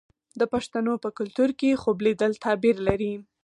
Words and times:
د 0.39 0.41
پښتنو 0.53 0.93
په 1.03 1.09
کلتور 1.17 1.49
کې 1.59 1.79
خوب 1.81 1.97
لیدل 2.05 2.31
تعبیر 2.45 2.77
لري. 2.87 3.13